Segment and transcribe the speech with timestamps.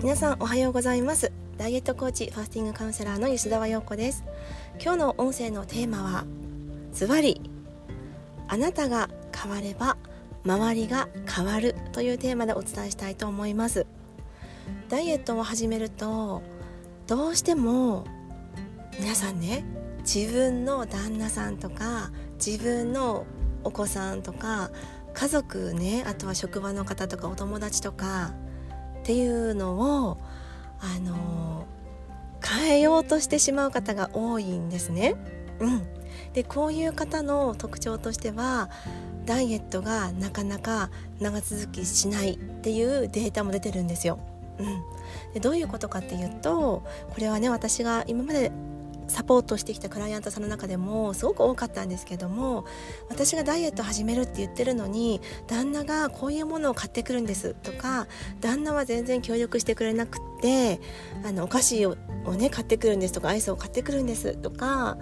[0.00, 1.32] 皆さんおはようございます。
[1.56, 4.22] ダイエットコーチファスティングカウンセラーの吉澤陽子です。
[4.80, 6.24] 今日の音声のテーマは
[6.92, 7.50] ズバリ
[8.46, 9.96] あなたが変われば
[10.44, 13.86] 周りが変わるというテーマでお伝えしたいと思います。
[14.88, 16.42] ダイエットを始めると
[17.08, 18.06] どうしても
[19.00, 19.64] 皆さんね
[20.02, 22.12] 自分の旦那さんとか
[22.44, 23.26] 自分の
[23.64, 24.70] お子さんとか
[25.12, 28.32] 家族ねあとは職場の方とかお友達とか
[29.08, 30.18] っていうのを
[30.80, 31.64] あの
[32.44, 35.14] 変えようとしてしまう方が多いんですね。
[35.60, 35.82] うん、
[36.34, 38.68] でこういう方の特徴としては
[39.24, 40.90] ダイエットがなかなか
[41.20, 44.18] 長続きしないっていうデータも出てるんですよ。
[44.58, 44.82] うん、
[45.32, 48.52] でどういうことかっていうとこれはね私が今まで
[49.08, 52.64] サポートしてきたクライアントさんの中でもすごく多かったんですけども
[53.08, 58.06] 私がダイエット始めるって言ってるのに旦那がこういうものを買ってくるんですとか
[58.40, 60.80] 旦那は全然協力してくれなくって
[61.24, 61.96] あのお菓子を
[62.36, 64.98] ね買ってくるんですとかアイスを買ってくるんですとか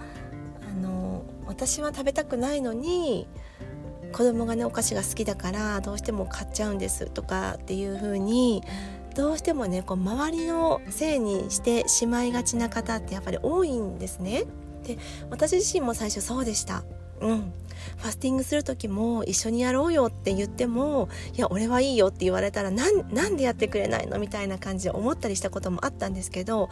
[0.69, 3.27] あの私は食べたくないのに
[4.13, 8.63] 子供がねお菓子が好きだからどうしても買っちゃうんですとかっていう風に
[9.17, 14.45] どうしてもねこう周りのせいにしてしまいがちな方ってやっぱり多いんですね。
[14.85, 14.99] で
[15.31, 16.85] 私自身も最初そうでした。
[17.21, 17.41] うん、
[17.97, 26.69] ファスティングする時も一緒にやろうよって言ってもいや俺はいいよって言われたらなんでやってくれないのみたいな感じで思ったりしたこともあったんですけど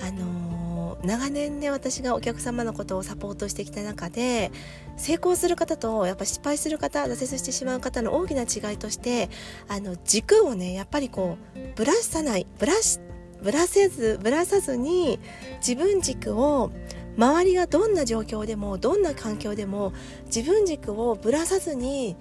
[0.00, 4.50] あのー、長年ね私がお客様のことをサポートしてきた中で
[4.96, 9.28] 成功する方とやっぱ失敗する方挫折してしまう方の大きな違いとして
[9.68, 13.00] あの軸をねやっぱりこうぶらさないぶらし
[13.42, 15.18] ぶらせずぶらさずに
[15.56, 16.70] 自分軸を
[17.16, 19.92] 周りがどんな状況でもどんな環境でも
[20.26, 22.16] 自分軸をぶらさずに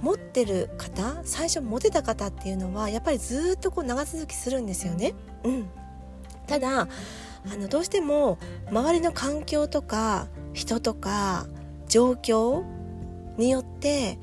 [0.00, 5.14] 持ってる方最初持てた方っていうのはやっぱりずっとこう長続きするんですよね。
[5.44, 5.70] うん、
[6.46, 8.38] ただあのどうしても
[8.70, 11.46] 周りの環境とか人とか
[11.88, 12.64] 状況
[13.36, 14.18] によって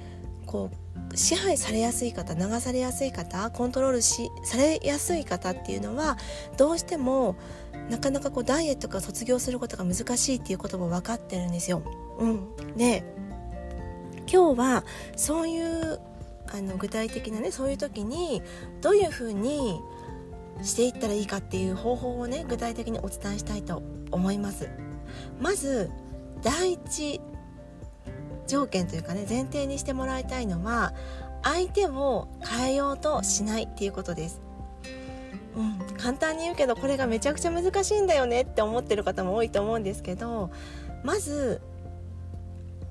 [0.45, 6.17] こう支配されやすい方流されやすい方コントロールしされやすい方っていうのは
[6.57, 7.35] どうしても
[7.89, 11.81] なかなかこうダイエットが卒業することが難しいっていうことも分かってるんですよ。
[12.19, 13.03] うん、で
[14.31, 14.83] 今日は
[15.15, 15.99] そういう
[16.51, 18.43] あの具体的なねそういう時に
[18.81, 19.81] どういうふうに
[20.61, 23.81] していったらいいかっていう方法をね具体的にお伝えしたいと
[24.11, 24.69] 思います。
[25.39, 25.89] まず
[26.41, 27.21] 第一
[28.47, 30.93] 条件というかね前提にしてもらいたいのは
[31.43, 34.41] 相手を変えようとしないっていうことです。
[35.55, 40.51] うん、簡単に言うけどこれがめちゃくちゃ難しいんだよねって思ってる方も多いと思うんですけど
[41.03, 41.61] まず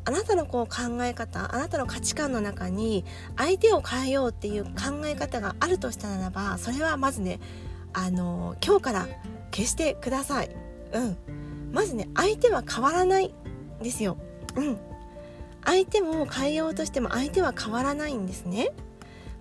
[0.09, 3.05] あなたのこう考え方あなたの価値観の中に
[3.37, 7.41] 相手を変えようっていう考え方があるとしたならばそれはまずね
[7.93, 9.09] あの今日から
[9.51, 10.51] 消してください。
[10.95, 11.17] うん、
[11.73, 13.35] まずね相手は変わらない
[13.83, 14.17] ですよ。
[14.57, 14.79] うん、
[15.67, 18.71] 相手を変えようとしても相手は変わらないんですね。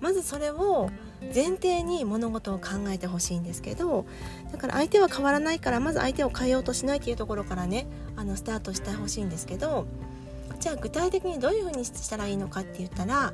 [0.02, 0.90] まずそれを
[1.34, 4.06] 前提に物事を考えてほしいんですけど
[4.52, 9.88] だから相手は変わらないからまず相手を変えようとしないっていうところからねあのスタートしてほしいんですけど
[10.60, 13.34] じゃあ具体的にどういうふうにしたらいいのかって言ったら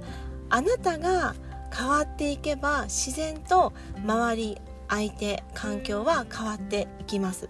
[0.50, 1.36] あなたが
[1.76, 3.74] 変わっていけば自然と
[4.04, 4.58] 周り
[4.90, 7.50] 相手環境は変わっていきます。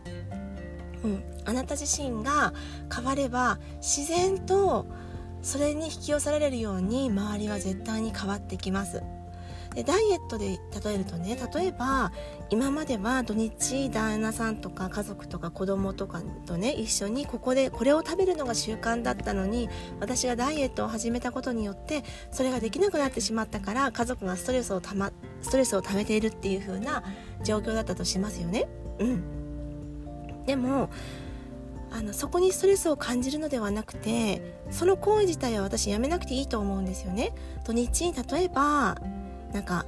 [1.04, 2.54] うん、あなた自身が
[2.94, 4.86] 変われば自然と
[5.42, 9.04] それに引き寄せられるように周りは絶対に変わってきます。
[9.76, 12.12] でダイエットで例えるとね例えば
[12.50, 19.70] 今までは土日旦那さんとか家族とか子供とかとね一緒にここでこれを食べるのが習慣だったのに
[20.00, 25.12] 私がダイエットを始めたことによってそれができなくなってしまったから家族がストレスをたま
[25.42, 27.04] ストレスを溜めているっていう風な
[27.44, 28.68] 状況だったとしますよね。
[29.00, 29.24] うん、
[30.46, 30.90] でも
[31.92, 34.42] あのそこにストレスを感じるのではなくて
[34.72, 37.34] その行為自体は私やめなくていいと思うんですよね。
[37.66, 38.98] 土日例えば
[39.54, 39.86] なんか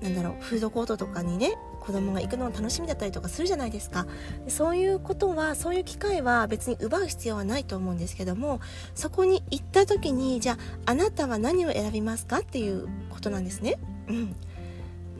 [0.00, 4.06] なんだろうフードコートとかにね子供が行くのが楽しみだったりとかするじゃないですか。
[4.48, 8.60] そういうことはそういう機会は別に奪う必要はないと思うんですけども
[8.94, 12.38] そこに行った時にじゃああなたは何を選びますか？
[12.38, 13.78] っていうことなんですね。
[14.08, 14.36] うん、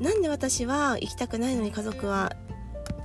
[0.01, 2.35] なんで私は行きたくないのに家族は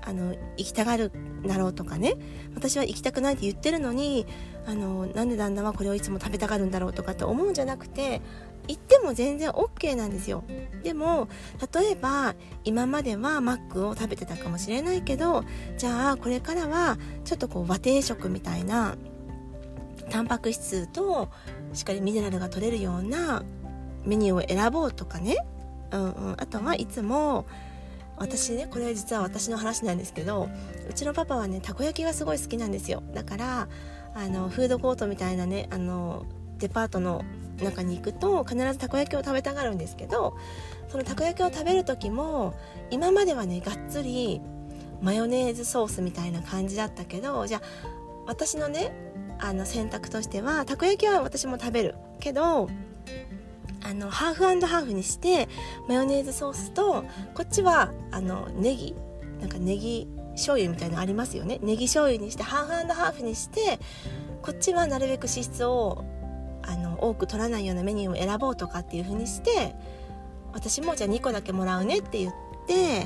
[0.04, 1.12] あの行きたがる
[1.46, 2.16] だろうとかね。
[2.56, 4.26] 私は行きたくないって言ってるのに
[4.66, 8.22] あのなんで旦那はこれをいつも食べたがるんだろうとかって思うんじゃなくて
[8.68, 10.44] 行っても全然 OK なんですよ。
[10.84, 11.28] でも
[11.74, 15.44] 例えば今まではマックを食べてたかもしれないけど
[15.78, 18.96] じゃあこれからはちょっとこう和定食みたいな
[20.10, 21.30] タンパク質と
[21.74, 23.44] しっかりミネラルが取れるような
[24.06, 25.38] メニューを選ぼうとかね、
[25.92, 27.46] うんうん、あとはいつも
[28.18, 30.50] 私ねこれは実は私の話なんですけど
[30.90, 33.02] うちのパパはねたこ焼きがすごい好きなんですよ。
[33.14, 33.68] だから
[34.14, 36.26] あのフードコートみたいなねあの
[36.60, 37.24] デパートの
[37.64, 40.36] 中に行くと必ずたこ焼きを食べたがるんですけど
[40.90, 42.54] そのたこ焼きを食べる時も
[42.90, 44.42] 今まではねがっつり
[45.02, 47.62] マヨネーズソースみたいな感じだったけどじゃあ
[48.28, 48.92] 私のね
[49.40, 52.70] あの選択としてはたこ焼きは私も食べるけど
[53.84, 55.50] あのハーフハーフにして
[55.88, 57.04] マヨネーズソースと
[57.34, 58.96] こっちはあのネギ
[59.40, 61.60] なんかネギ醤油みたいなのありますよね。
[61.62, 63.80] ネギ醤油にしてハーフハーフにして
[64.42, 66.06] こっちはなるべく脂質を
[66.72, 69.76] あの多く取らないようなメニューを選ぼうとかっていう風にして
[70.54, 72.34] 私もじゃあ2個だけもらうねって言っ
[72.68, 73.06] て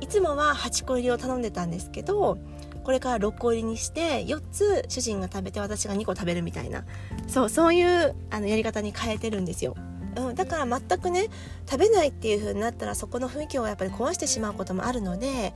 [0.00, 2.38] いつもは8個入りを頼んでたんですけど
[2.84, 6.84] これから6個入りにして4つ主人が食べて私が2個食べるみたいな
[7.26, 9.74] そうそういうあのやり方に変えてるんですよ。
[10.16, 11.28] うん、だから全くね
[11.70, 15.54] 食べないっていう風になったらそこの雰囲気をやっぱり壊してしまうこともあるので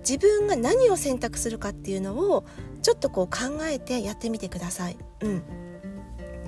[0.00, 2.44] 自分が何を選択するかっていうのを
[2.82, 4.98] ちょっとこう考えてやってみてください。
[5.20, 5.42] うん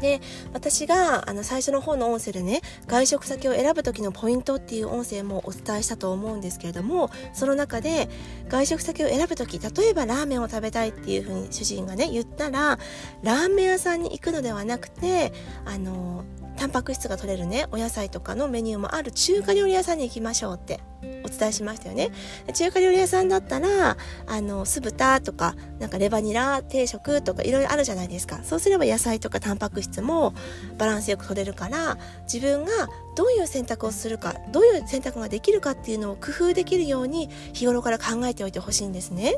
[0.00, 0.20] で
[0.52, 8.08] 私があの最初の方の音声でね外食先を選ぶ時のポイントっていう音声もお伝えしたと思うんですけれどもその中で
[8.48, 12.78] 外食先を選ぶ時例えばラーメンを食べたいっていうふうに主人がね言ったら
[13.22, 15.32] ラーメン屋さんに行くのではなくて
[15.64, 16.24] あの
[16.56, 20.80] タンパク質が取れるねお野菜とかのメニューもある中華料理屋さんに行きましょうって。
[21.26, 22.10] お伝えしましたよね。
[22.54, 23.96] 中華料理屋さんだったら
[24.26, 28.40] あの酢豚とかなんかレバニラ定食とかいろいろあるじゃないですか。
[28.44, 30.34] そうすれば野菜とかタンパク質も
[30.78, 31.98] バランスよく取れるから
[32.32, 32.70] 自分が
[33.16, 39.36] どういう選択をするかどういう選択ができるかっていうのを工夫できるように日頃から考えておいてほしいんですね。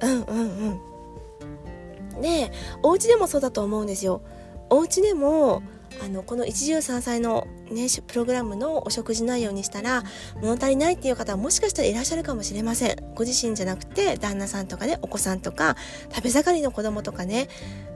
[0.00, 0.80] うんうん
[2.14, 2.20] うん。
[2.20, 2.52] で
[2.82, 4.22] お家でもそうだと思うんですよ。
[4.70, 5.62] お家でも
[6.00, 10.02] あのこの一汁三菜の、ね、プログラムのお食事内容にしたら
[10.40, 12.96] 物足りないっていう方はもしかしたらいらっしゃるかもしれません。
[13.14, 15.76] ご自身じゃなくて旦那さんとかねお子さんとか
[16.10, 17.48] 食べ盛りの子供とかね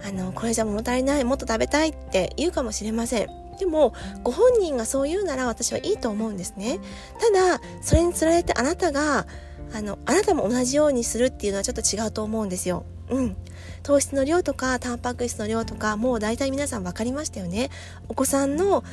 [0.07, 3.29] あのこれじゃ物足りないもっと食べたいって言うかもしれません。
[3.59, 6.79] でもご本人がそう言うなら私はいいと思うんですね。
[7.19, 9.27] ただそれにつられてあなたが
[9.73, 12.85] あのあなたも同じようにするっていうのはちょっと違うと思うんですよ。
[13.11, 13.37] うん。
[13.83, 17.71] 糖質の量とかタンパク質の量とかもう大体皆さん分かりましたよね。
[18.09, 18.85] お子さんの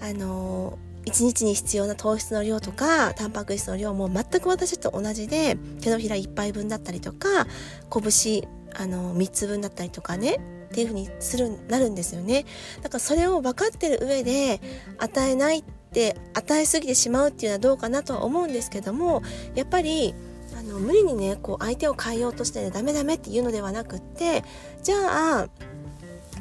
[0.00, 7.46] あの1日に必要な糖質の量とかタンパク質の量も全く私と同じで手のひら1杯分だったりとか
[7.90, 10.38] 拳あの3つ分だったりとかね
[10.68, 12.44] っていう風にするなるんですよね。
[12.82, 14.60] だからそれを分かってる上で
[14.98, 19.22] 与えないって与えすぎてしまうっていうのはどうかなとは思うんですけども
[19.54, 20.14] やっぱり
[20.58, 24.44] あの無理にねこう相手を変えようとしてねダメダメっていうのではなくって
[24.82, 25.48] じゃあ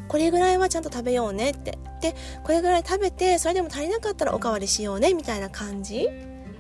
[0.07, 1.77] これぐらいはちゃんと食べようねって。
[2.01, 6.07] でこれぐらい食べてそれでも足りなかったらおかわりしようねみたいな感じ。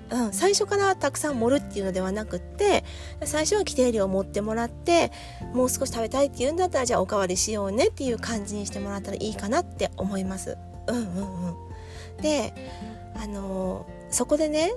[0.09, 2.85] うん、最初からたくさん盛るっていうのではなくって
[3.25, 5.11] 最初は規定量を持ってもらって
[5.53, 10.57] もう少し食べたいっていうんだったらじゃあおかわりしようねっていう感じにしてもらったらいいかなって思います。
[10.87, 11.55] うんうんうん、
[12.21, 12.53] で
[13.15, 14.71] あのそこでね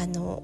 [0.00, 0.42] あの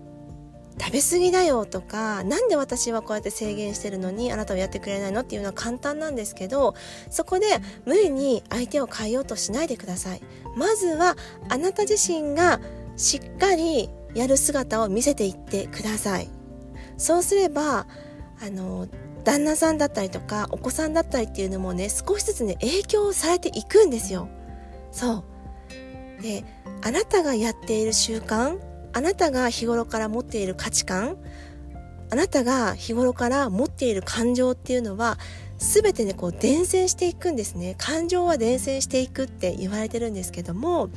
[0.81, 6.75] 食べ過ぎだよとか何で私はこうやって制限してるのにあなたはやってくれないのっていうのは簡単なんですけど
[7.11, 7.47] そこで
[7.85, 10.23] 無理に相手を変えようとしないでください。
[10.56, 11.17] まずは
[11.49, 12.61] あなた自身が
[12.97, 16.29] しっかりやる姿を見せていってください。
[16.96, 17.87] そうすれば
[18.41, 18.89] あの
[19.25, 24.29] 旦那さんだったりとかお子さんだったりっていうのもね少しずつね影響されていくんですよ。
[24.91, 25.25] そう。
[26.22, 26.44] で
[26.82, 28.58] あなたがやっている習慣
[28.94, 31.17] あなたが日頃から持っている価値観
[32.10, 35.19] あなたが日頃から持っている感情っていうのは
[35.58, 40.91] 全てねこう伝染していくんですね感情は伝染していくって言われてるんですけども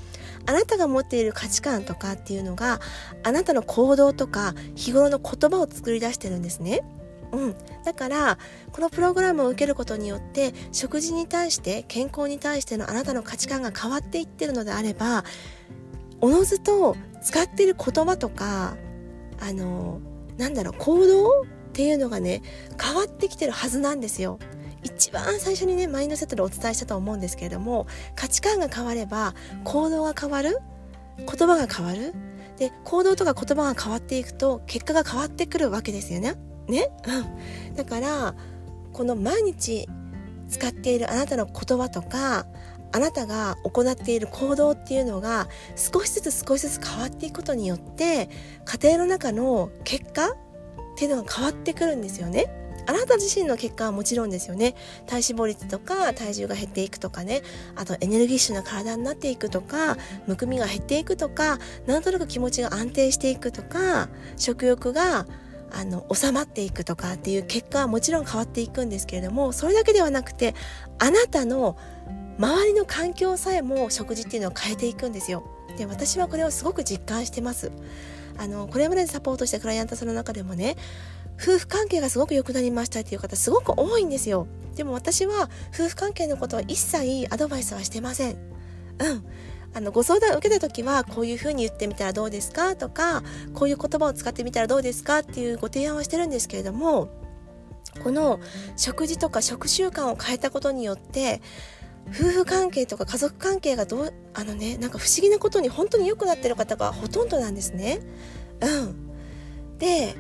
[0.46, 2.82] あなたが持っている価値観とかっていうのが
[3.24, 6.82] あなたの行動とか日頃の言葉を作り出してるんですね。
[7.36, 8.38] うん、だから
[8.72, 15.26] このプログラムを受けることによって食事に対して健康に対してのあなたの価値観が変わっていってるのであれば
[16.22, 18.78] おのずと使ってる言葉とか
[19.42, 20.00] あの
[20.38, 22.42] なんだろう行動っていうのがね
[22.82, 24.40] 変わってきてるはずなんですよ。
[24.84, 30.60] 一番最初にねマインドセットでお伝えしたと思うんですけれども価値観が変われば行動が変わる
[31.18, 32.14] 言葉が変わる
[32.58, 36.36] で行動とか言葉が変わっていくと結果が変わってくるわけですよね。
[36.68, 36.90] ね、
[37.76, 38.36] だから
[38.94, 39.88] この毎日
[40.50, 42.46] 使っているあなたの言葉とか
[42.92, 48.30] あなたが行っている行動っていうのが少しずつ少しずつ変わっていくことによって
[48.64, 50.34] 家庭の中の結果っ
[50.98, 52.48] ていうのが変わってくるんですよね。
[52.88, 54.76] あなた自身の結果はもちろんですよね。
[55.08, 57.42] 体脂肪率とか体重が減っていくとかね。
[57.76, 61.58] あとエネルギッシュな体になっていくとかむくみが減っていくとか
[61.88, 64.08] なんとなく気持ちが安定していくとか
[64.38, 65.26] 食欲が
[65.72, 70.56] あの収まっていくとかっていう結果はもちろん変わっていくんですけれどもそれだけではなくて
[71.00, 71.78] あなたの
[72.38, 75.44] 周りの環境さえも食事っていうのを変えていくんですよ。
[75.78, 77.72] で私はこれをすごく実感してます。
[78.38, 80.76] あのこれまでサポートしたクライアントさんの中でもね
[81.42, 84.48] 夫婦関係がすごく良くなりましたっていう方すごく多いんですよ。
[84.76, 88.38] でも私は夫婦関係のことは一切アドバイスはしてません。
[89.00, 89.26] うん。
[89.76, 92.76] あのご相談を受けた時はこういうふうに言ってみたらどうですか？
[92.76, 95.20] とかこういう言葉を使ってみたらどうですか？
[95.20, 97.10] っていうご提案はしてるんですけれども
[98.04, 98.40] この
[98.78, 101.42] 食事とか食習慣を変えたことによって
[102.08, 108.00] 夫婦関係とか家族関係がどうあのねなんか不思議なことに本当に良くなってる方がほとんどなんですね。
[108.62, 110.16] うん、で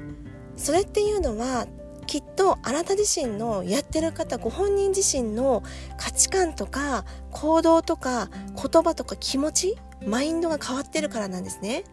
[0.57, 1.67] それっていうのは
[2.05, 5.63] きっとあなた自身のやってる方ご本人自身の
[5.97, 11.83] 価値観とか行動とか言葉とか気持ちマインドが変わってるからなんですね。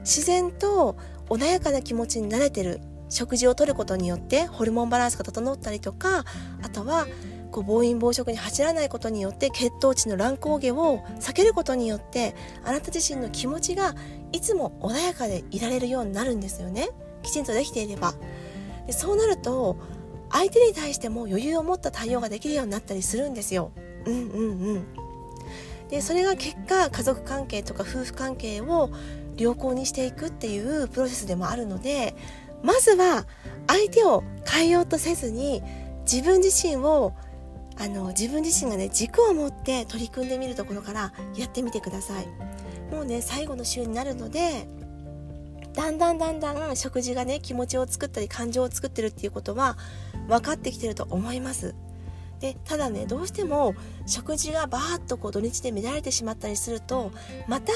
[0.00, 0.96] 自然と
[1.28, 6.24] 穏やかな気持ちに慣れてる食事をとることによってホルモンバランスが整ったりとか
[6.62, 7.06] あとは
[7.50, 12.34] こう暴飲暴食に走らないことによって血糖値の乱高下を避けることによって
[12.64, 13.94] あなた自身の気持ちが
[14.32, 16.90] いつも穏やかでいられるようになるんですよね
[17.22, 18.14] きちんとできていれば
[18.88, 19.76] でそうなると
[20.30, 23.70] 相手に対しても余裕を持った対応ができるようになったりするんですよ。
[24.06, 24.86] うんうんうん。
[25.90, 28.90] でそれが結果家族関係とか夫婦関係を
[29.36, 32.14] 良好にしていくっていうプロセスでもあるので
[32.62, 33.26] まずは
[33.66, 35.62] 相手を変えようとせずに
[36.10, 37.12] 自分自身を
[37.76, 42.26] あの自分自身がね軸を持って取り組んでみるところからやってみてください。
[42.90, 44.66] もうね最後の週になるので
[45.74, 49.76] だんだんだんだん食事がね気持ちを作ったり感情を作ってるっていうことは
[50.28, 51.74] 分かってきてると思います。
[52.40, 53.74] でただねどうしても
[54.06, 57.10] 食事がバーッとこう土日で乱れてしまったりすると
[57.48, 57.72] また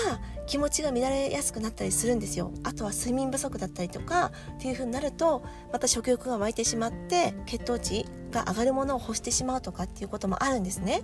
[0.46, 2.52] 気持ちが乱れやすくなったりするんですよ。
[2.62, 5.42] あとは睡眠不足だったりとかっていう風になると
[5.72, 11.02] また食欲が湧いてしまって血糖値が上がるものを欲してしまうとかっていうこともあるんですね。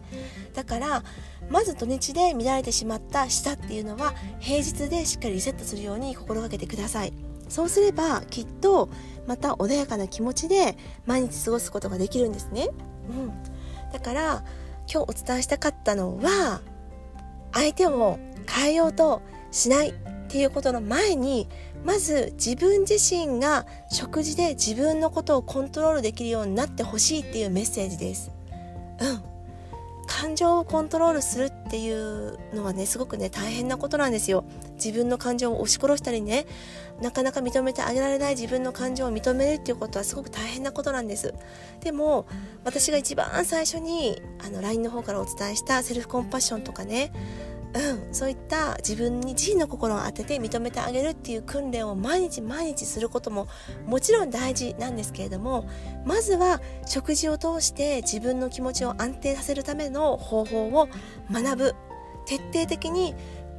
[0.54, 1.02] だから
[1.50, 7.12] まず土日で乱れてしまった舌っていうのは平日でしっかりリセットするように心がけてください。
[7.48, 8.88] そうすればきっと
[9.26, 12.68] また穏やかな気持ちで毎日過ごすことができるんですね。
[13.08, 13.32] うん、
[13.92, 14.44] だから
[14.92, 16.60] 今日お伝えしたかったのは
[17.52, 19.94] 相手を変えようとしないっ
[20.28, 21.48] ていうことの前に
[21.84, 28.30] まず自分自身が食事で自分のことをコントロールできるようになってほしいっていうメッセージです。
[29.00, 29.37] うん
[30.20, 34.44] 感情をコントロールするっていうのはねすごくね大変なことなんですよ。
[34.74, 36.46] 自分の感情を押し殺したりね
[37.00, 41.34] なかなか認めてあげられない自分の感情を認めるっていうことはすごく大変なことなんです。
[41.80, 42.26] でも
[42.64, 47.12] 私が一番最初にあの LINE の方からお伝えしたセルフコンパッションとかね
[47.74, 53.46] うん、そういった自分に自身の心を当てて認めてあげるっていう訓練を毎日毎日することも
[53.86, 55.68] もちろん大事なんですけれども
[56.06, 60.88] まずは食事を通して自分の気持ちを安定させるための方法を
[61.30, 61.74] 学ぶ
[62.26, 63.14] 徹底的に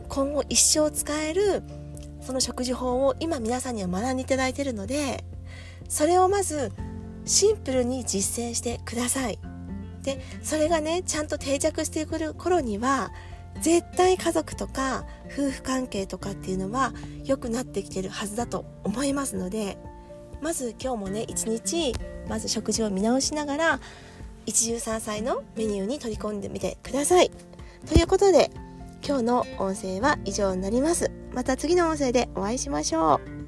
[0.07, 1.61] 今後一生使える
[2.21, 5.23] その食事法を今皆さんには学んでいただいているので
[5.87, 6.71] それをまず
[7.25, 9.39] シンプルに実践してください。
[10.01, 13.11] でそれがねちゃんと定着してくる頃には
[13.61, 16.93] 絶対家族とか夫婦関係とかっていうのは
[17.25, 19.77] 良くなってきてるはずだと思いますので
[20.41, 21.93] まず今日もね一日
[22.29, 23.79] まず食事を見直しながら
[24.45, 27.29] 一汁三菜のメニューに取り込んでみてください。
[27.87, 28.49] ということで
[29.05, 31.11] 今日の音声は以上になります。
[31.33, 33.38] また次の音声でお会いしましょう。